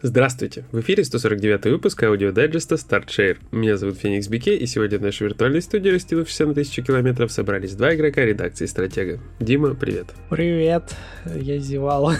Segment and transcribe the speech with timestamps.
[0.00, 0.64] Здравствуйте!
[0.70, 3.36] В эфире 149 выпуск аудиодайджеста StartShare.
[3.50, 7.72] Меня зовут Феникс Бике, и сегодня в нашей виртуальной студии, растянувшейся на тысячу километров, собрались
[7.74, 9.18] два игрока редакции Стратега.
[9.40, 10.06] Дима, привет.
[10.30, 10.94] Привет,
[11.34, 12.12] я зевал.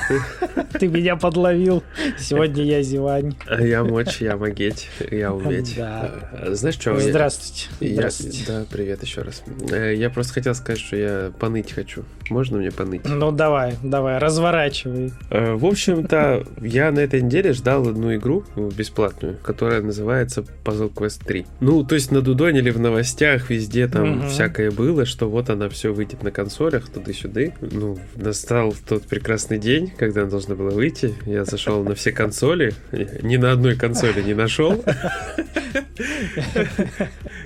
[0.80, 1.84] Ты меня подловил.
[2.18, 3.36] Сегодня я зевань.
[3.46, 5.76] А я мочь, я могеть, я уметь.
[5.76, 6.14] Да.
[6.32, 6.98] А, Знаешь, что?
[6.98, 7.68] Здравствуйте.
[7.94, 8.44] Здравствуйте.
[8.48, 9.44] Да, привет еще раз.
[9.70, 12.02] Э, Я просто хотел сказать, что я поныть хочу.
[12.28, 13.02] Можно мне поныть?
[13.04, 15.12] Ну давай, давай, разворачивай.
[15.30, 20.92] Э, В общем-то, я на этой неделе ждал одну игру ну, бесплатную, которая называется Puzzle
[20.92, 21.46] Quest 3.
[21.60, 24.28] Ну, то есть надудонили в новостях, везде там Мгм.
[24.30, 27.54] всякое было, что вот она все выйдет на консолях, туды-сюды.
[27.60, 31.14] Ну, настал тот прекрасный день, когда она должна была выйти.
[31.26, 32.74] Я зашел на все консоли,
[33.22, 34.82] ни на одной консоли не нашел.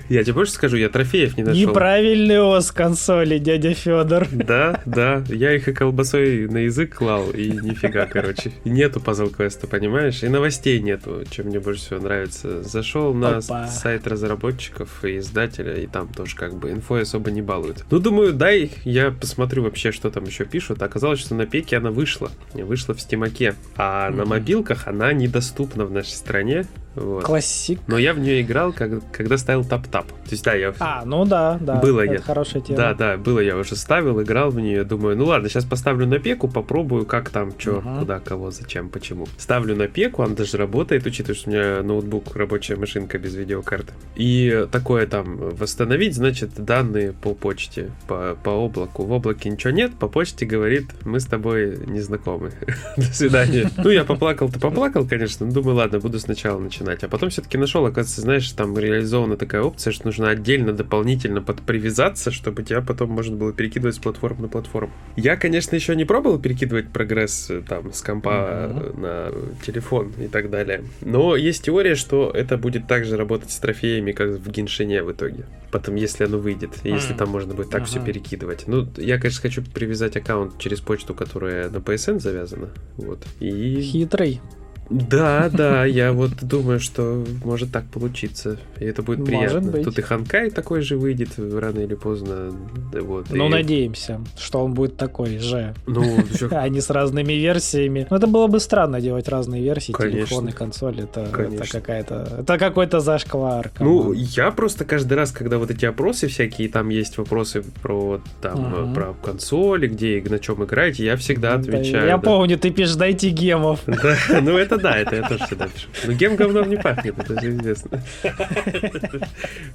[0.09, 1.59] Я тебе больше скажу, я трофеев не нашел.
[1.69, 4.27] Неправильный ос консоли, дядя Федор.
[4.31, 8.51] Да, да, я их и колбасой на язык клал, и нифига, короче.
[8.65, 10.23] Нету пазл квеста, понимаешь?
[10.23, 12.61] И новостей нету, чем мне больше всего нравится.
[12.63, 13.67] Зашел на Опа.
[13.67, 17.85] сайт разработчиков и издателя, и там тоже как бы инфой особо не балуют.
[17.89, 20.81] Ну, думаю, дай я посмотрю вообще, что там еще пишут.
[20.81, 22.29] Оказалось, что на пеке она вышла.
[22.53, 23.55] Вышла в стимаке.
[23.77, 24.29] А на Мгм.
[24.29, 26.65] мобилках она недоступна в нашей стране.
[26.95, 27.23] Вот.
[27.23, 27.79] Классик.
[27.87, 30.07] Но я в нее играл, как- когда ставил тап-тап.
[30.23, 31.75] То есть, да, я А, ну да, да.
[31.75, 32.21] Было это я.
[32.21, 32.77] хорошая тема.
[32.77, 36.19] да, да, было я уже ставил, играл в нее, думаю, ну ладно, сейчас поставлю на
[36.19, 37.99] пеку, попробую, как там, что, Мгм.
[37.99, 39.27] куда, кого, зачем, почему.
[39.37, 43.93] Ставлю на пеку, она даже работает, учитывая, что у меня ноутбук, рабочая машинка без видеокарты.
[44.15, 49.03] И такое там, восстановить, значит, данные по почте, по, по облаку.
[49.03, 52.51] В облаке ничего нет, по почте говорит, мы с тобой не знакомы.
[52.97, 53.69] До свидания.
[53.77, 57.03] Ну, я поплакал-то поплакал, конечно, но думаю, ладно, буду сначала начинать.
[57.03, 62.31] А потом все-таки нашел, оказывается, знаешь, там реализована такая опция, что нужно отдельно, дополнительно подпривязаться,
[62.31, 64.91] чтобы тебя потом можно было перекидывать с платформы на платформу.
[65.15, 69.31] Я, конечно, еще не пробовал перекидывать прогресс э, там с компа э, на
[69.65, 70.83] телефон и так далее.
[71.01, 75.45] Но есть теория, что это будет также работать с трофеями, как в Геншине в итоге.
[75.71, 77.17] Потом, если оно выйдет, если Мгм.
[77.17, 78.07] там можно будет так все Ага.
[78.07, 78.65] перекидывать.
[78.67, 82.69] Ну, я, конечно, хочу привязать аккаунт через почту, которая на PSN завязана.
[82.97, 83.23] Вот.
[83.39, 84.39] И Хитрый.
[84.89, 88.57] Да, да, я вот думаю, что может так получиться.
[88.79, 89.71] И это будет Может приятно.
[89.71, 89.83] быть.
[89.83, 92.51] Тут и Ханкай такой же выйдет рано или поздно.
[92.91, 95.73] Да, вот, Ну, и- надеемся, что он будет такой же.
[95.87, 96.03] Ну,
[96.51, 98.07] А не с разными версиями.
[98.09, 100.19] Ну, это было бы странно делать разные версии, Конечно.
[100.19, 100.99] телефон и консоль.
[101.01, 102.37] Это, это какая-то.
[102.41, 103.71] Это какой-то зашквар.
[103.79, 104.13] Ну, come on.
[104.15, 108.93] я просто каждый раз, когда вот эти опросы всякие, там есть вопросы про там э,
[108.93, 112.07] про консоли, где и на чем играете, я всегда Да, отвечаю.
[112.07, 112.23] Я да.
[112.23, 113.79] помню, ты пишешь, дайте гемов.
[113.87, 115.87] Да, ну это да, это я тоже всегда пишу.
[116.05, 118.01] Но гем говном не пахнет, это же известно.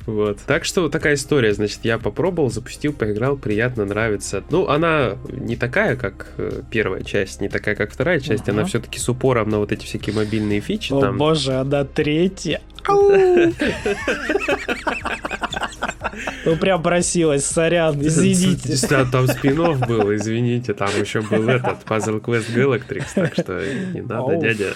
[0.06, 0.38] Вот.
[0.47, 4.42] Так что такая история, значит, я попробовал, запустил, поиграл, приятно, нравится.
[4.50, 8.98] Ну, она не такая, как э, первая часть, не такая, как вторая часть, она все-таки
[8.98, 10.92] с упором на вот эти всякие мобильные фичи.
[10.92, 12.60] О боже, она третья.
[16.45, 18.75] Ну прям просилась, сорян, извините.
[18.89, 23.61] Да, там спин был, извините, там еще был этот Puzzle Quest Galactrix, так что
[23.93, 24.43] не надо, Ауф.
[24.43, 24.73] дядя.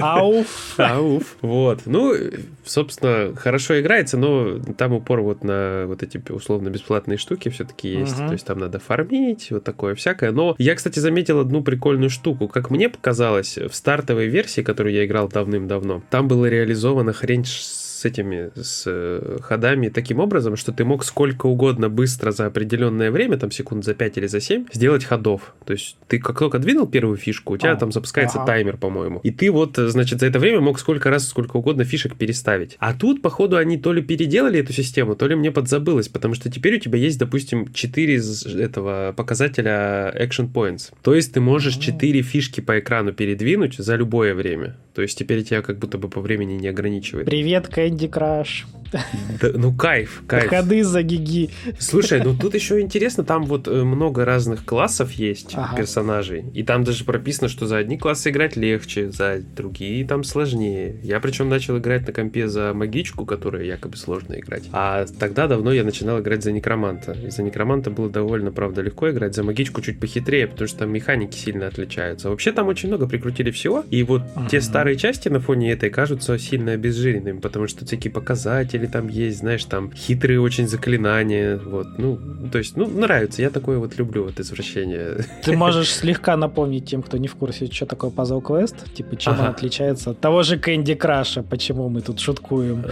[0.00, 0.74] Ауф.
[0.78, 1.36] Ауф.
[1.40, 1.82] Вот.
[1.86, 2.14] Ну,
[2.64, 8.16] собственно, хорошо играется, но там упор вот на вот эти условно бесплатные штуки все-таки есть.
[8.16, 10.32] То есть там надо фармить, вот такое всякое.
[10.32, 12.48] Но я, кстати, заметил одну прикольную штуку.
[12.48, 17.83] Как мне показалось, в стартовой версии, которую я играл давным-давно, там была реализована хрень с
[18.04, 23.36] этими с э, ходами таким образом, что ты мог сколько угодно быстро за определенное время,
[23.36, 25.54] там секунд за 5 или за 7, сделать ходов.
[25.64, 28.46] То есть ты как только двинул первую фишку, у тебя А, там запускается ага.
[28.46, 29.20] таймер, по-моему.
[29.22, 32.76] И ты вот, э, значит, за это время мог сколько раз, сколько угодно фишек переставить.
[32.78, 36.50] А тут, походу, они то ли переделали эту систему, то ли мне подзабылось, потому что
[36.50, 40.92] теперь у тебя есть, допустим, 4 из этого показателя action points.
[41.02, 41.80] То есть ты можешь А.
[41.80, 44.76] 4 фишки по экрану передвинуть за любое время.
[44.94, 47.26] То есть теперь тебя как будто бы по времени не ограничивает.
[47.26, 48.66] Привет, Кэнди Краш.
[49.40, 50.48] Да, ну кайф, кайф.
[50.50, 51.50] Ходы за гиги.
[51.78, 55.76] Слушай, ну тут еще интересно, там вот э, много разных классов есть Ага.
[55.76, 60.96] персонажей, и там даже прописано, что за одни классы играть легче, за другие там сложнее.
[61.02, 64.64] Я причем начал играть на компе за магичку, которая якобы сложно играть.
[64.72, 67.12] А тогда давно я начинал играть за некроманта.
[67.12, 70.92] И за некроманта было довольно, правда, легко играть, за магичку чуть похитрее, потому что там
[70.92, 72.30] механики сильно отличаются.
[72.30, 74.66] Вообще там очень много прикрутили всего, и вот те Ага.
[74.66, 79.38] старые части на фоне этой кажутся сильно обезжиренными, потому что всякие показатели или там есть,
[79.38, 82.18] знаешь, там хитрые очень заклинания, вот, ну,
[82.52, 85.24] то есть, ну, нравится, я такое вот люблю, вот извращение.
[85.42, 89.32] Ты можешь слегка напомнить тем, кто не в курсе, что такое Puzzle Quest, типа, чем
[89.34, 89.42] ага.
[89.42, 92.84] он отличается от того же Candy Crush, почему мы тут шуткуем.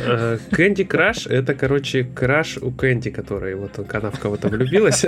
[0.50, 5.04] Candy Crush— это, короче, краш у Кэнди, который, вот она в кого-то влюбилась.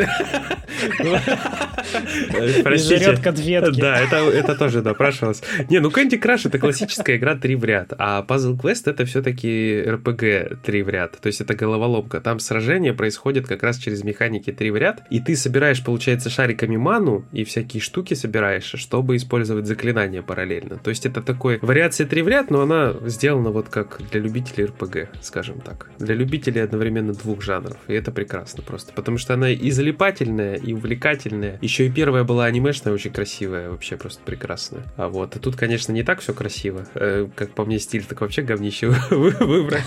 [2.63, 3.17] Простите.
[3.17, 3.81] конфетки.
[3.81, 5.43] Да, это, это тоже напрашивалось.
[5.71, 9.83] Не, ну Candy Crush это классическая игра 3 в ряд, а Puzzle Quest это все-таки
[9.83, 12.21] RPG 3 в ряд, то есть это головоломка.
[12.21, 16.77] Там сражение происходит как раз через механики 3 в ряд, и ты собираешь, получается, шариками
[16.77, 20.79] ману и всякие штуки собираешь, чтобы использовать заклинания параллельно.
[20.83, 24.67] То есть это такой вариация 3 в ряд, но она сделана вот как для любителей
[24.67, 25.91] RPG, скажем так.
[25.99, 30.73] Для любителей одновременно двух жанров, и это прекрасно просто, потому что она и залипательная, и
[30.73, 31.59] увлекательная.
[31.63, 34.85] Еще и первая была анимешная, очень красивая, вообще просто прекрасная.
[34.97, 36.87] А вот, и тут, конечно, не так все красиво.
[36.95, 39.83] Э, как по мне, стиль так вообще говнище выбрали.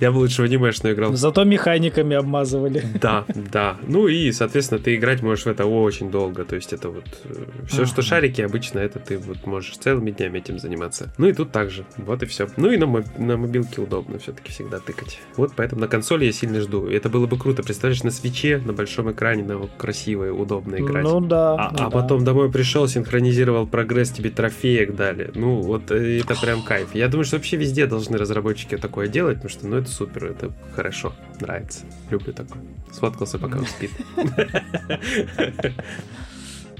[0.00, 1.14] Я бы лучше в анимешную играл.
[1.14, 2.84] Зато механиками обмазывали.
[3.00, 3.76] Да, да.
[3.86, 6.44] Ну и, соответственно, ты играть можешь в это очень долго.
[6.44, 10.38] То есть это вот э, все, что шарики, обычно это ты вот можешь целыми днями
[10.38, 11.12] этим заниматься.
[11.18, 11.84] Ну и тут также.
[11.96, 12.48] Вот и все.
[12.56, 12.86] Ну и на,
[13.18, 15.18] на мобилке удобно все-таки всегда тыкать.
[15.36, 16.86] Вот поэтому на консоли я сильно жду.
[16.86, 17.62] Это было бы круто.
[17.62, 21.04] Представляешь, на свече, на большом экране, на красиво и удобно играть.
[21.04, 21.54] Ну да.
[21.54, 25.30] А, ну, а потом домой пришел, синхронизировал прогресс, тебе трофеек дали.
[25.34, 26.94] Ну, вот э, это прям кайф.
[26.94, 30.52] Я думаю, что вообще везде должны разработчики такое делать, потому что, ну, это супер, это
[30.74, 31.84] хорошо, нравится.
[32.10, 32.62] Люблю такое.
[32.92, 33.90] Сфоткался, пока он спит.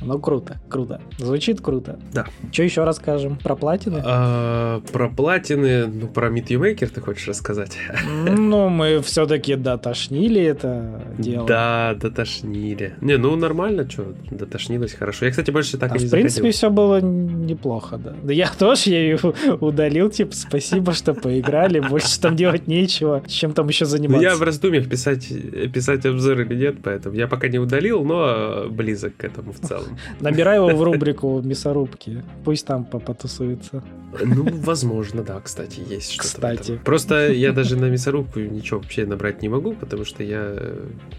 [0.02, 1.00] Ну, круто, круто.
[1.18, 1.98] Звучит круто.
[2.12, 2.26] Да.
[2.52, 3.36] Что еще расскажем?
[3.36, 4.02] Про платины?
[4.04, 7.76] А, про платины, ну, про Meet ты хочешь рассказать?
[8.04, 11.46] Ну, мы все-таки дотошнили это дело.
[11.46, 12.94] Да, дотошнили.
[13.00, 15.26] Не, ну, нормально, что, дотошнилось хорошо.
[15.26, 18.14] Я, кстати, больше так а и не В принципе, все было неплохо, да.
[18.22, 19.18] Да я тоже я ее
[19.60, 23.22] удалил, типа, спасибо, что поиграли, больше там делать нечего.
[23.26, 24.22] Чем там еще заниматься?
[24.22, 25.28] Я в раздумьях писать,
[25.72, 29.89] писать обзор или нет, поэтому я пока не удалил, но близок к этому в целом.
[30.20, 32.22] Набирай его в рубрику мясорубки.
[32.44, 33.82] Пусть там потусуется.
[34.24, 36.28] Ну, возможно, да, кстати, есть что-то.
[36.28, 36.80] Кстати.
[36.84, 40.56] Просто я даже на мясорубку ничего вообще набрать не могу, потому что я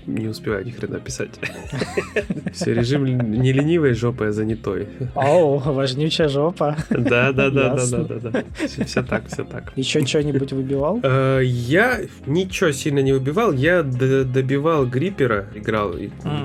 [0.06, 1.32] не успеваю ни хрена писать.
[2.54, 4.88] Все, режим не ленивой жопы, а занятой.
[5.16, 6.76] О, важнючая жопа.
[6.90, 8.44] Да, да, да, да, да, да, да.
[8.86, 9.72] Все так, все так.
[9.78, 11.00] Еще что-нибудь выбивал?
[11.02, 13.54] Э, я ничего сильно не выбивал.
[13.54, 15.94] Я добивал гриппера, играл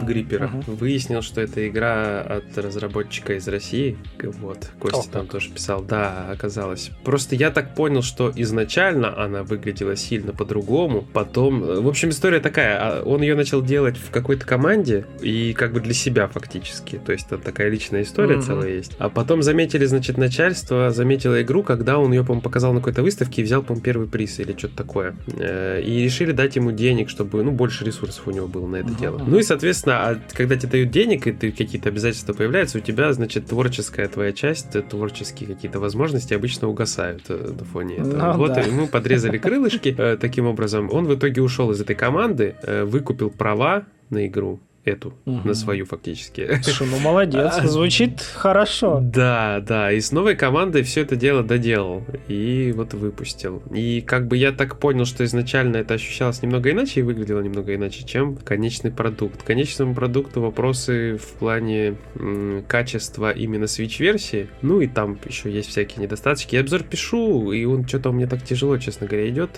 [0.02, 0.50] гриппера.
[0.66, 3.96] Выяснил, что это игра от разработчика из России.
[4.22, 5.82] Вот, Костя там тоже писал.
[5.82, 6.90] Да, оказалось.
[7.04, 11.06] Просто я так понял, что изначально она выглядела сильно по-другому.
[11.12, 12.78] Потом, э, в общем, история такая.
[12.78, 17.00] А, он ее начал делать в какой-то команде и как бы для себя фактически.
[17.04, 18.42] То есть это такая личная история mm-hmm.
[18.42, 18.92] целая есть.
[18.98, 23.42] А потом заметили, значит, начальство заметило игру, когда он ее, по-моему, показал на какой-то выставке
[23.42, 25.16] и взял, по-моему, первый приз или что-то такое.
[25.38, 28.88] Э, и решили дать ему денег, чтобы, ну, больше ресурсов у него было на это
[28.88, 29.00] mm-hmm.
[29.00, 29.22] дело.
[29.26, 33.46] Ну и, соответственно, когда тебе дают денег, и ты какие-то обязательства появляются, у тебя, значит,
[33.46, 38.32] творческая твоя часть, творческие какие-то возможности обычно угасают э, на фоне этого.
[38.32, 38.60] Ну, вот да.
[38.60, 39.94] ему подрезали крылышки.
[39.96, 44.60] Э, таким образом, он в итоге ушел из этой команды, э, выкупил права на игру,
[44.86, 45.48] эту, угу.
[45.48, 46.60] на свою фактически.
[46.62, 49.00] Слушай, ну молодец, а, звучит хорошо.
[49.02, 53.62] Да, да, и с новой командой все это дело доделал, и вот выпустил.
[53.74, 57.74] И как бы я так понял, что изначально это ощущалось немного иначе и выглядело немного
[57.74, 59.42] иначе, чем конечный продукт.
[59.42, 65.68] К конечному продукту вопросы в плане м, качества именно Switch-версии, ну и там еще есть
[65.68, 66.54] всякие недостатки.
[66.54, 69.50] Я обзор пишу, и он что-то у меня так тяжело, честно говоря, идет.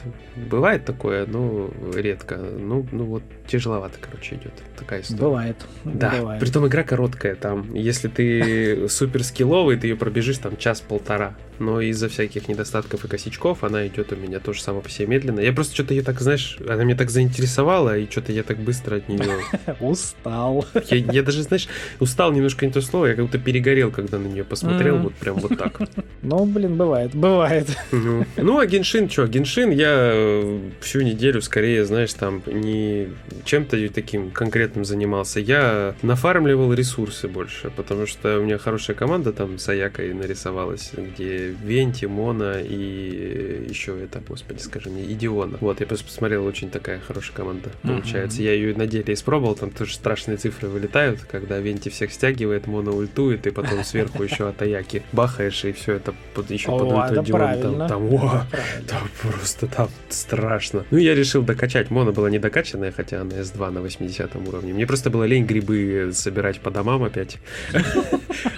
[0.51, 2.37] Бывает такое, но редко.
[2.37, 5.18] Ну, ну вот тяжеловато, короче, идет такая история.
[5.19, 5.57] Бывает.
[5.85, 6.41] Да, бывает.
[6.41, 7.75] притом игра короткая там.
[7.75, 13.65] Если ты супер скилловый, ты ее пробежишь там час-полтора но из-за всяких недостатков и косячков
[13.65, 15.41] она идет у меня тоже сама по себе медленно.
[15.41, 18.97] Я просто что-то ее так, знаешь, она меня так заинтересовала, и что-то я так быстро
[18.97, 19.21] от нее...
[19.81, 20.67] Устал.
[20.91, 21.69] Я, я даже, знаешь,
[22.01, 25.03] устал немножко не то слово, я как будто перегорел, когда на нее посмотрел, mm.
[25.03, 25.81] вот прям вот так.
[26.23, 27.69] Ну, блин, бывает, бывает.
[27.93, 29.27] Ну, ну а Геншин что?
[29.27, 33.09] Геншин я э, всю неделю скорее, знаешь, там не
[33.45, 35.41] чем-то таким конкретным занимался.
[35.41, 41.48] Я нафармливал ресурсы больше, потому что у меня хорошая команда там с Аякой нарисовалась, где
[41.63, 45.59] Венти, Мона и еще это, господи, скажи мне, Идиона.
[45.61, 48.41] Вот, я просто посмотрел, очень такая хорошая команда получается.
[48.41, 48.45] Mm-hmm.
[48.45, 52.91] Я ее на деле испробовал, там тоже страшные цифры вылетают, когда Венти всех стягивает, Мона
[52.91, 57.23] ультует, и потом сверху еще от Аяки бахаешь, и все это под, еще под ульту
[57.23, 57.89] Диона.
[57.89, 58.47] Там, там, о,
[58.87, 60.85] там просто там страшно.
[60.91, 61.91] Ну, я решил докачать.
[61.91, 64.73] Мона была не докачанная, хотя она S2 на 80 уровне.
[64.73, 67.39] Мне просто было лень грибы собирать по домам опять.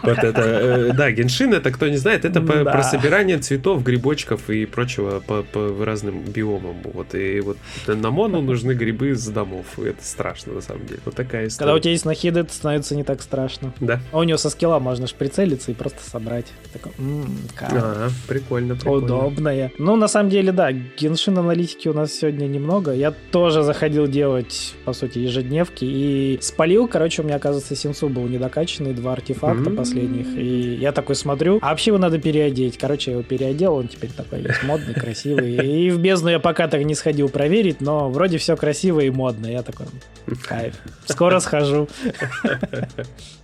[0.02, 4.66] Вот это, э, да, Геншин, это кто не знает, это Про собирание цветов, грибочков и
[4.66, 5.44] прочего по,
[5.84, 6.76] разным биомам.
[6.84, 9.78] Вот и вот на Мону нужны грибы с домов.
[9.78, 11.00] Это страшно на самом деле.
[11.04, 11.66] Вот такая история.
[11.66, 13.72] Когда у тебя есть нахиды, это становится не так страшно.
[13.80, 14.00] Да.
[14.12, 16.46] А у него со скилла можно ж прицелиться и просто собрать.
[16.72, 16.92] Такой,
[18.28, 19.04] прикольно, прикольно.
[19.04, 19.72] Удобное.
[19.78, 22.92] Ну, на самом деле, да, геншин аналитики у нас сегодня немного.
[22.92, 26.88] Я тоже заходил делать, по сути, ежедневки и спалил.
[26.88, 29.76] Короче, у меня, оказывается, сенсу был недокачанный, два артефакта mm-hmm.
[29.76, 30.26] последних.
[30.36, 32.78] И я такой смотрю, а вообще его надо переодеть.
[32.78, 35.54] Короче, я его переодел, он теперь такой весь модный, красивый.
[35.54, 39.46] И в бездну я пока так не сходил проверить, но вроде все красиво и модно.
[39.46, 39.86] Я такой,
[40.46, 40.74] кайф.
[41.06, 41.88] Скоро схожу.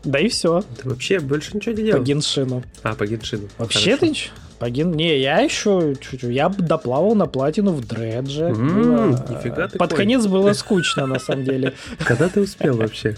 [0.04, 0.62] Да и все.
[0.80, 2.00] Ты вообще больше ничего не делал?
[2.00, 2.62] По геншину.
[2.85, 3.49] А, по геншину.
[3.58, 4.35] Вообще ты ничего?
[4.58, 4.92] Погин...
[4.92, 6.30] Не, я еще чуть-чуть.
[6.30, 8.48] Я доплавал на платину в дредже.
[8.48, 9.25] было...
[9.28, 11.75] Нифига ты Под конец было скучно, на самом деле.
[11.98, 13.16] Когда ты успел вообще?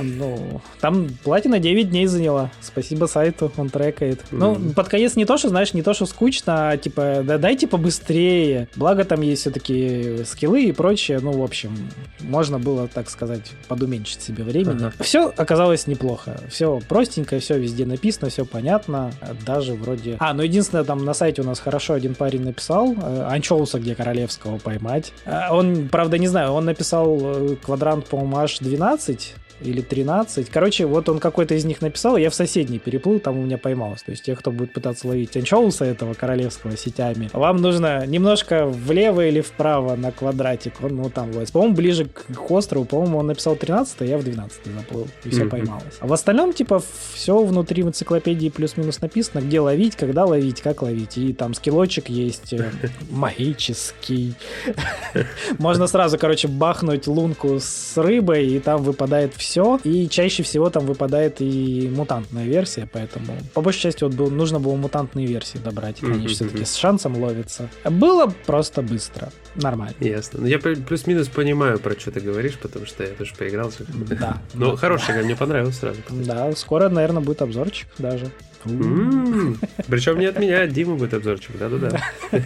[0.00, 2.50] Ну, там платина 9 дней заняла.
[2.60, 4.20] Спасибо сайту, он трекает.
[4.30, 7.66] Ну, под конец не то, что, знаешь, не то, что скучно, а типа, да дайте
[7.66, 8.68] побыстрее.
[8.76, 11.20] Благо там есть все-таки скиллы и прочее.
[11.20, 11.76] Ну, в общем,
[12.20, 14.90] можно было, так сказать, подуменьшить себе времени.
[15.00, 16.40] Все оказалось неплохо.
[16.48, 19.12] Все простенько, все везде написано, все понятно.
[19.46, 20.16] Даже вроде...
[20.18, 23.94] А, ну единственное, там на сайте у нас хорошо один парень написал, э, Анчоуса, где
[23.94, 25.12] Королевского поймать.
[25.24, 30.48] Э, он, правда, не знаю, он написал э, квадрант, по-моему, аж 12, или 13.
[30.50, 34.02] Короче, вот он какой-то из них написал, я в соседний переплыл, там у меня поймалось.
[34.02, 39.26] То есть те, кто будет пытаться ловить анчоуса этого королевского сетями, вам нужно немножко влево
[39.26, 41.52] или вправо на квадратик, он ну, там ловится.
[41.52, 45.46] По-моему, ближе к острову, по-моему, он написал 13, а я в 12 заплыл, и все
[45.46, 45.96] поймалось.
[46.00, 46.82] А в остальном, типа,
[47.14, 51.18] все внутри энциклопедии плюс-минус написано, где ловить, когда ловить, как ловить.
[51.18, 52.70] И там скиллочек есть э,
[53.10, 54.34] магический.
[55.58, 60.70] Можно сразу, короче, бахнуть лунку с рыбой, и там выпадает все все, и чаще всего
[60.70, 65.58] там выпадает и мутантная версия, поэтому по большей части вот был, нужно было мутантные версии
[65.58, 67.68] добрать, и, конечно, все-таки с шансом ловится.
[67.84, 69.96] Было просто быстро, нормально.
[69.98, 70.42] Ясно.
[70.42, 73.72] Ну, я плюс-минус понимаю, про что ты говоришь, потому что я тоже поиграл.
[73.88, 74.40] Да.
[74.54, 75.98] Ну, хороший, мне понравилось сразу.
[76.10, 78.30] Да, скоро, наверное, будет обзорчик даже.
[78.64, 82.00] Причем не от меня, от Димы будет обзорчик, да-да-да.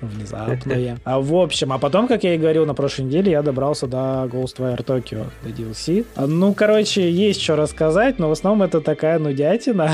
[0.00, 0.98] Внезапное.
[1.04, 4.28] А в общем, а потом, как я и говорил на прошлой неделе, я добрался до
[4.30, 6.04] Ghostwire Tokyo, до DLC.
[6.16, 9.92] Ну, короче, есть что рассказать, но в основном это такая нудятина.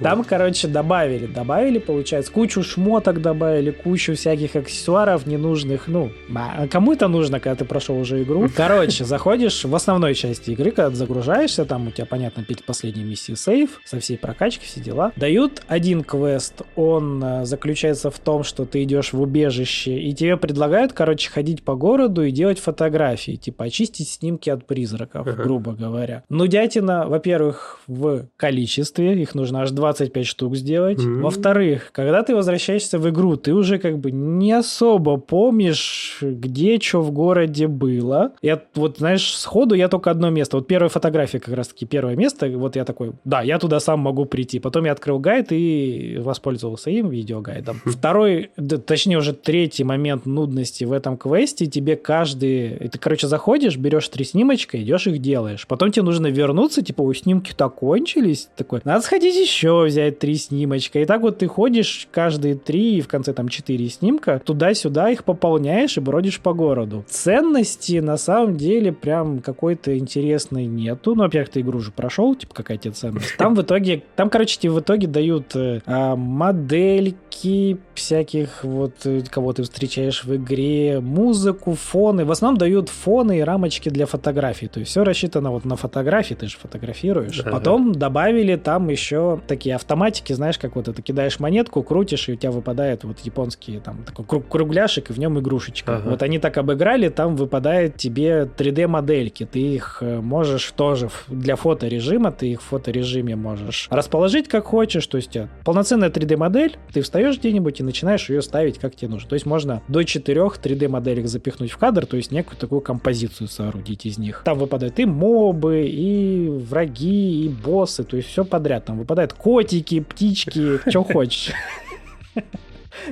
[0.00, 6.92] Там, короче, добавили, добавили, получается, кучу шмоток добавили, кучу всяких аксессуаров ненужных, ну, а кому
[6.92, 8.48] это нужно, когда ты прошел уже игру?
[8.56, 13.34] Короче, заходишь в основной части игры, когда загружаешься, там у тебя, понятно, пить последние миссии
[13.34, 15.12] сейф, со всей прокачкой, все дела.
[15.16, 20.36] Дают один квест, он э, заключается в том, что ты идешь в убежище, и тебе
[20.36, 25.42] предлагают, короче, ходить по городу и делать фотографии, типа очистить снимки от призраков, uh-huh.
[25.42, 26.24] грубо говоря.
[26.28, 30.98] Нудятина, во-первых, в количестве, их нужно аж 25 штук сделать.
[30.98, 31.20] Mm-hmm.
[31.20, 37.00] Во-вторых, когда ты возвращаешься в игру, ты уже как бы не особо помнишь, где что
[37.00, 38.32] в городе было.
[38.42, 40.56] Я вот, знаешь, сходу я только одно место.
[40.56, 42.48] Вот первая фотография как раз-таки первое место.
[42.48, 44.58] Вот я такой, да, я туда сам могу прийти.
[44.58, 47.80] Потом я открыл гайд и воспользовался им, видеогайдом.
[47.84, 51.66] Второй, да, точнее уже третий момент нудности в этом квесте.
[51.66, 52.88] Тебе каждый...
[52.88, 55.66] Ты, короче, заходишь, берешь три снимочка, идешь их делаешь.
[55.66, 58.48] Потом тебе нужно вернуться, типа, у снимки-то кончились.
[58.56, 61.00] Такой, надо сходить еще взять три снимочка.
[61.00, 65.24] И так вот ты ходишь каждые три и в конце там четыре снимка, туда-сюда их
[65.24, 67.04] пополняешь и бродишь по городу.
[67.08, 71.14] Ценности на самом деле прям какой-то интересной нету.
[71.16, 73.36] Ну, во-первых, ты игру уже прошел, типа, какая тебе ценность.
[73.36, 79.22] Там в итоге, там, короче, тебе в итоге дают э, а, модельки всяких вот, э,
[79.28, 82.24] кого ты встречаешь в игре, музыку, фоны.
[82.24, 84.68] В основном дают фоны и рамочки для фотографий.
[84.68, 87.40] То есть все рассчитано вот на фотографии, ты же фотографируешь.
[87.40, 87.50] Ага.
[87.50, 92.36] Потом добавили там еще такие автоматики, знаешь, как вот это кидаешь монетку, крутишь, и у
[92.36, 95.96] тебя выпадает вот японский там такой кругляшек, и в нем игрушечка.
[95.96, 96.10] Ага.
[96.10, 99.46] Вот они так обыграли, там выпадает тебе 3D-модельки.
[99.46, 105.06] Ты их э, можешь тоже для фоторежима, ты их в фоторежиме можешь расположить как хочешь.
[105.06, 109.28] То есть полноценная 3D-модель, ты встаешь где-нибудь и начинаешь ее ставить как тебе нужно.
[109.28, 114.06] То есть можно до 4 3D-моделек запихнуть в кадр, то есть некую такую композицию соорудить
[114.06, 114.42] из них.
[114.44, 118.84] Там выпадают и мобы, и враги, и боссы, то есть все подряд.
[118.86, 121.52] Там выпадают котики, птички, что хочешь.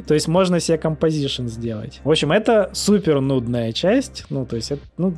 [0.06, 2.00] То есть можно себе композишн сделать.
[2.04, 4.24] В общем, это супер нудная часть.
[4.30, 5.12] Ну, то есть, это, ну,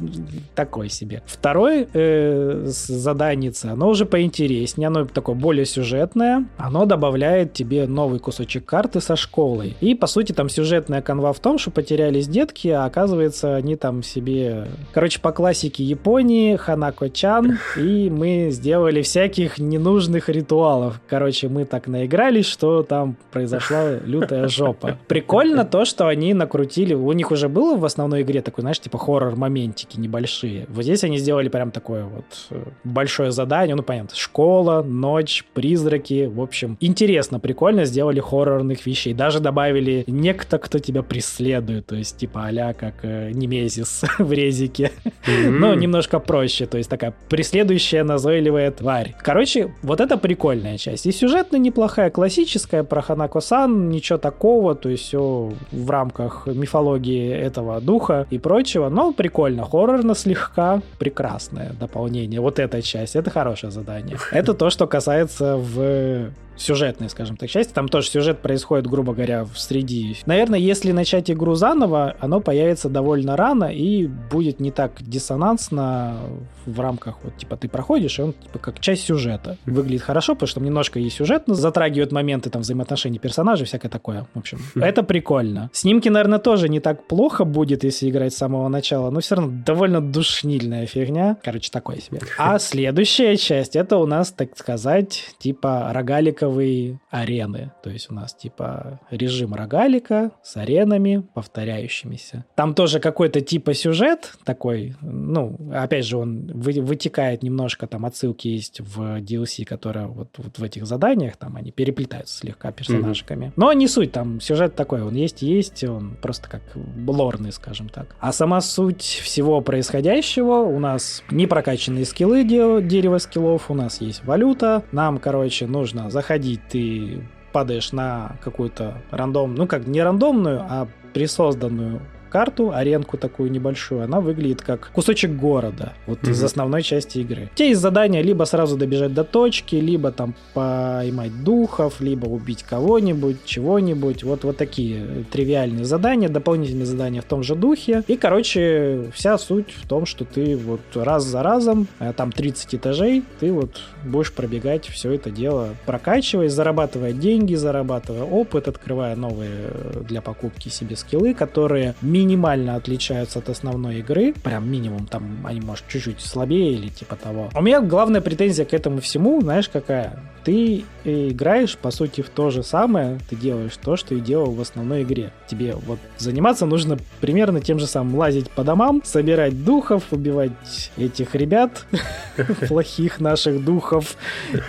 [0.55, 1.23] такой себе.
[1.27, 6.47] Второй э, заданица, оно уже поинтереснее, оно такое более сюжетное.
[6.57, 9.77] Оно добавляет тебе новый кусочек карты со школой.
[9.81, 14.03] И, по сути, там сюжетная канва в том, что потерялись детки, а оказывается, они там
[14.03, 14.67] себе...
[14.93, 21.01] Короче, по классике Японии, Ханако-чан, и мы сделали всяких ненужных ритуалов.
[21.09, 24.99] Короче, мы так наигрались, что там произошла лютая жопа.
[25.09, 26.95] Прикольно то, что они накрутили...
[26.95, 30.67] У них уже было в основной игре такой, знаешь, типа хоррор-моментики небольшие.
[30.69, 33.77] Вот здесь они сделали прям такое вот э, большое задание.
[33.77, 36.27] Ну, понятно, школа, ночь, призраки.
[36.27, 39.15] В общем, интересно, прикольно сделали хоррорных вещей.
[39.15, 41.87] Даже добавили некто, кто тебя преследует.
[41.87, 44.93] То есть, типа, а как э, Немезис в резике.
[45.05, 45.51] Mm-hmm.
[45.51, 46.67] Но немножко проще.
[46.67, 49.15] То есть, такая преследующая назойливая тварь.
[49.23, 51.07] Короче, вот это прикольная часть.
[51.07, 54.46] И сюжетно неплохая, классическая про Ханако-сан, ничего такого,
[54.81, 61.73] то есть все в рамках мифологии этого духа и прочего, но прикольно, хоррорно слегка, прекрасное
[61.81, 62.41] дополнение.
[62.41, 64.17] Вот эта часть, это хорошее задание.
[64.33, 67.73] Это то, что касается в сюжетной, скажем так, части.
[67.73, 70.17] Там тоже сюжет происходит, грубо говоря, в среди.
[70.27, 76.19] Наверное, если начать игру заново, оно появится довольно рано и будет не так диссонансно
[76.67, 79.57] в рамках, вот, типа, ты проходишь, и он, типа, как часть сюжета.
[79.67, 84.27] Выглядит хорошо, потому что там немножко и сюжет затрагивает моменты, там, взаимоотношений персонажей, всякое такое.
[84.35, 85.71] В общем, это прикольно.
[85.73, 89.63] Снимки, наверное, тоже не так плохо будет, если играть с самого начала, но все равно
[89.65, 91.37] довольно душнильная фигня.
[91.43, 92.21] Короче, такое себе.
[92.39, 97.73] А следующая часть, это у нас, так сказать, типа рогалика рогаликовые арены.
[97.83, 102.45] То есть у нас типа режим рогалика с аренами повторяющимися.
[102.55, 108.49] Там тоже какой-то типа сюжет такой, ну, опять же, он вы, вытекает немножко, там отсылки
[108.49, 113.47] есть в DLC, которые вот, вот в этих заданиях, там они переплетаются слегка персонажиками.
[113.47, 113.53] Mm-hmm.
[113.57, 116.63] Но не суть, там сюжет такой, он есть есть, он просто как
[117.07, 118.15] лорный, скажем так.
[118.21, 124.25] А сама суть всего происходящего у нас не прокачанные скиллы, дерево скиллов, у нас есть
[124.25, 130.61] валюта, нам, короче, нужно заходить ходить, ты падаешь на какую-то рандом, ну как не рандомную,
[130.61, 136.31] а присозданную карту, аренку такую небольшую, она выглядит как кусочек города, вот mm-hmm.
[136.31, 137.51] из основной части игры.
[137.53, 142.63] У тебя есть задание либо сразу добежать до точки, либо там поймать духов, либо убить
[142.63, 144.25] кого-нибудь, чего-нибудь.
[144.25, 148.03] Вот, вот такие тривиальные задания, дополнительные задания в том же духе.
[148.07, 152.75] И, короче, вся суть в том, что ты вот раз за разом, э, там 30
[152.75, 159.51] этажей, ты вот будешь пробегать все это дело, прокачивая, зарабатывая деньги, зарабатывая опыт, открывая новые
[159.51, 164.35] э, для покупки себе скиллы, которые минимально отличаются от основной игры.
[164.43, 167.51] Прям минимум, там они, может, чуть-чуть слабее или типа того.
[167.55, 170.19] У меня главная претензия к этому всему, знаешь, какая?
[170.45, 174.61] Ты играешь, по сути, в то же самое, ты делаешь то, что и делал в
[174.61, 175.33] основной игре.
[175.49, 178.17] Тебе вот заниматься нужно примерно тем же самым.
[178.17, 180.53] Лазить по домам, собирать духов, убивать
[180.97, 181.85] этих ребят,
[182.69, 184.17] плохих наших духов,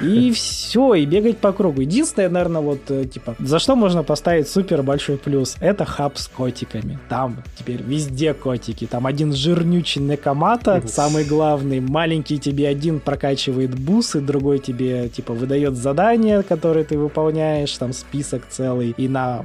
[0.01, 1.81] и все, и бегать по кругу.
[1.81, 6.27] Единственное, наверное, вот, э, типа, за что можно поставить супер большой плюс, это хаб с
[6.27, 6.97] котиками.
[7.07, 8.87] Там теперь везде котики.
[8.87, 15.57] Там один жирнючий Некомата, самый главный, маленький тебе один прокачивает бусы, другой тебе, типа, выдает
[15.57, 19.43] дает задание, которое ты выполняешь, там список целый, и на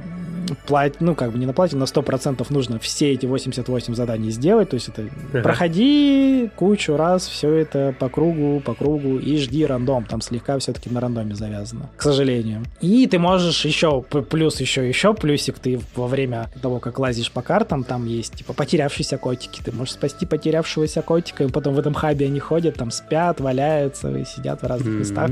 [0.67, 4.69] плат, ну, как бы не на плате, на 100% нужно все эти 88 заданий сделать,
[4.69, 5.41] то есть это ага.
[5.41, 10.89] проходи кучу раз все это по кругу, по кругу и жди рандом, там слегка все-таки
[10.89, 12.63] на рандоме завязано, к сожалению.
[12.81, 17.41] И ты можешь еще, плюс еще, еще плюсик, ты во время того, как лазишь по
[17.41, 21.93] картам, там есть, типа, потерявшиеся котики, ты можешь спасти потерявшегося котика, и потом в этом
[21.93, 25.29] хабе они ходят, там спят, валяются и сидят в разных местах.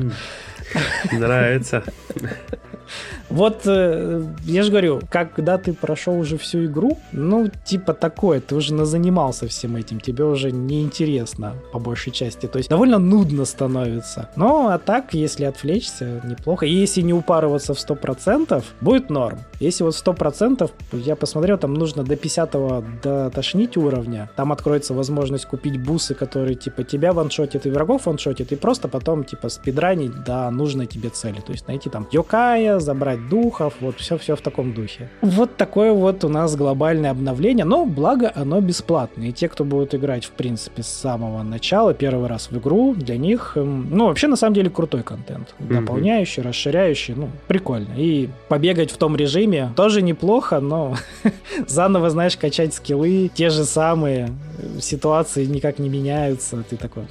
[1.11, 1.83] Нравится.
[3.29, 8.55] Вот э, я же говорю, когда ты прошел уже всю игру, ну, типа такое, ты
[8.55, 12.47] уже занимался всем этим, тебе уже неинтересно по большей части.
[12.47, 14.29] То есть довольно нудно становится.
[14.35, 16.65] Но а так, если отвлечься, неплохо.
[16.65, 19.39] И если не упарываться в 100%, будет норм.
[19.59, 24.29] Если вот 100%, я посмотрел, там нужно до 50-го дотошнить уровня.
[24.35, 29.23] Там откроется возможность купить бусы, которые типа тебя ваншотят и врагов ваншотят, и просто потом
[29.23, 31.39] типа спидранить до нужной тебе цели.
[31.39, 35.09] То есть найти там Йокая, забрать духов, вот все-все в таком духе.
[35.21, 39.29] Вот такое вот у нас глобальное обновление, но благо оно бесплатное.
[39.29, 43.17] И те, кто будут играть, в принципе, с самого начала, первый раз в игру, для
[43.17, 45.55] них, эм, ну, вообще, на самом деле, крутой контент.
[45.59, 47.93] Дополняющий, расширяющий, ну, прикольно.
[47.95, 50.95] И побегать в том режиме тоже неплохо, но
[51.67, 54.29] заново, знаешь, качать скиллы, те же самые,
[54.79, 57.03] ситуации никак не меняются, ты такой...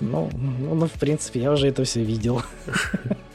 [0.00, 2.42] Ну, ну, в принципе, я уже это все видел.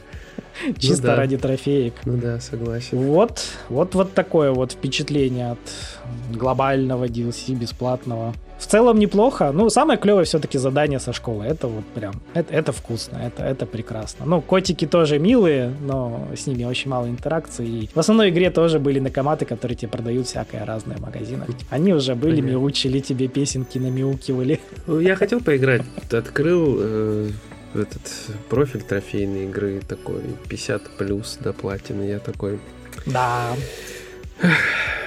[0.78, 1.16] Чисто ну, да.
[1.16, 1.94] ради трофеек.
[2.04, 2.98] Ну да, согласен.
[2.98, 5.58] Вот, вот, вот такое вот впечатление от
[6.32, 8.34] глобального DLC бесплатного.
[8.62, 9.50] В целом неплохо.
[9.52, 11.44] Ну, самое клевое все-таки задание со школы.
[11.44, 14.24] Это вот прям, это, это вкусно, это, это прекрасно.
[14.24, 17.66] Ну, котики тоже милые, но с ними очень мало интеракции.
[17.66, 21.48] И в основной игре тоже были накоматы, которые тебе продают всякое разное в магазинах.
[21.70, 22.50] Они уже были, Понятно.
[22.52, 24.60] мяучили тебе песенки, намяукивали.
[24.86, 25.82] Ну, я хотел поиграть.
[26.12, 27.30] Открыл э,
[27.74, 28.02] этот
[28.48, 32.02] профиль трофейной игры такой 50 плюс до платины.
[32.02, 32.60] Я такой...
[33.06, 33.54] Да.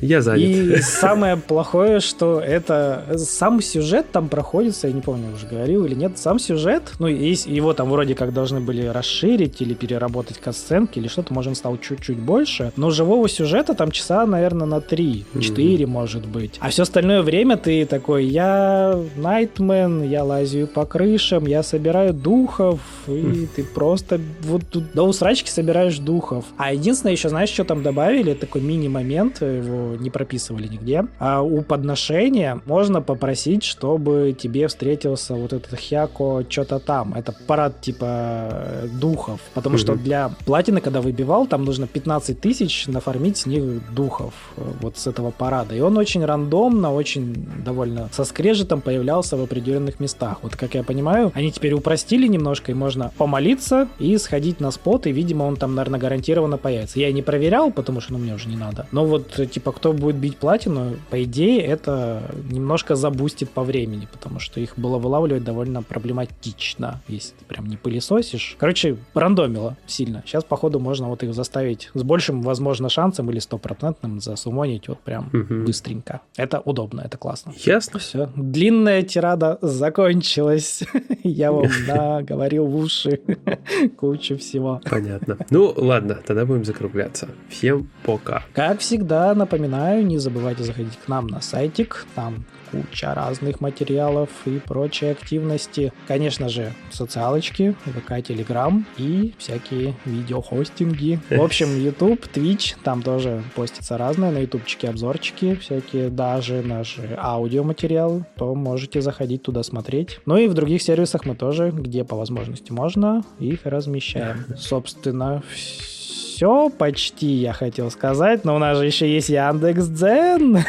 [0.00, 0.42] Я занят.
[0.42, 5.94] И самое плохое, что это сам сюжет там проходится, я не помню, уже говорил или
[5.94, 10.98] нет, сам сюжет, ну, есть, его там вроде как должны были расширить или переработать касценки
[10.98, 15.26] или что-то, может, он стал чуть-чуть больше, но живого сюжета там часа, наверное, на 3,
[15.40, 15.86] 4, mm-hmm.
[15.86, 16.56] может быть.
[16.60, 22.80] А все остальное время ты такой, я Найтмен, я лазю по крышам, я собираю духов,
[23.06, 23.48] и mm-hmm.
[23.56, 26.44] ты просто вот тут до усрачки собираешь духов.
[26.56, 28.34] А единственное, еще знаешь, что там добавили?
[28.34, 31.06] Такой мини-момент, его не прописывали нигде.
[31.18, 37.14] А у подношения можно попросить, чтобы тебе встретился вот этот Хяко что-то там.
[37.14, 39.40] Это парад типа духов.
[39.54, 39.80] Потому угу.
[39.80, 44.98] что для платины, когда выбивал, там нужно 15 тысяч нафармить с них духов э, вот
[44.98, 45.74] с этого парада.
[45.74, 50.38] И он очень рандомно, очень довольно со скрежетом появлялся в определенных местах.
[50.42, 55.06] Вот как я понимаю, они теперь упростили немножко, и можно помолиться и сходить на спот,
[55.06, 57.00] и, видимо, он там, наверное, гарантированно появится.
[57.00, 58.86] Я не проверял, потому что ну, мне уже не надо.
[58.92, 64.38] Но вот, типа, кто будет бить платину, по идее, это немножко забустит по времени, потому
[64.38, 68.56] что их было вылавливать довольно проблематично, если ты прям не пылесосишь.
[68.58, 70.22] Короче, рандомило сильно.
[70.26, 75.28] Сейчас, походу, можно вот их заставить с большим, возможно, шансом или стопроцентным засумонить вот прям
[75.32, 75.64] угу.
[75.64, 76.20] быстренько.
[76.36, 77.54] Это удобно, это классно.
[77.64, 78.00] Ясно.
[78.00, 78.28] Все.
[78.36, 80.82] Длинная тирада закончилась.
[81.24, 83.18] Я вам, да, говорил в уши
[83.96, 84.82] кучу всего.
[84.90, 85.38] Понятно.
[85.48, 87.28] Ну, ладно, тогда будем закругляться.
[87.48, 88.42] Всем пока.
[88.52, 94.28] Как всегда, напоминаю, напоминаю, не забывайте заходить к нам на сайтик, там куча разных материалов
[94.46, 95.92] и прочей активности.
[96.06, 101.18] Конечно же, социалочки, ВК, Телеграм и всякие видеохостинги.
[101.30, 108.24] В общем, YouTube, Twitch, там тоже постится разное, на ютубчике обзорчики всякие, даже наши аудиоматериалы,
[108.36, 110.20] то можете заходить туда смотреть.
[110.26, 114.44] Ну и в других сервисах мы тоже, где по возможности можно, их размещаем.
[114.56, 115.99] Собственно, все
[116.40, 120.64] все почти, я хотел сказать, но у нас же еще есть Яндекс Дзен.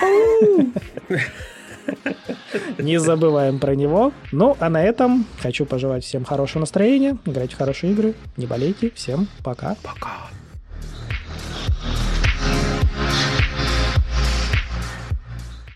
[2.77, 4.11] Не забываем про него.
[4.33, 8.91] Ну, а на этом хочу пожелать всем хорошего настроения, играть в хорошие игры, не болейте.
[8.95, 9.77] Всем пока.
[9.81, 10.17] Пока.